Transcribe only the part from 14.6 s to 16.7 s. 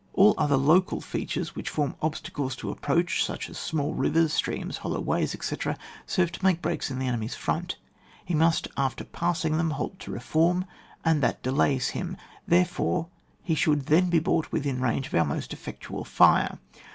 range of our most effectual fire.